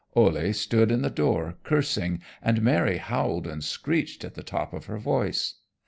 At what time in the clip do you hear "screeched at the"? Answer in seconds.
3.63-4.41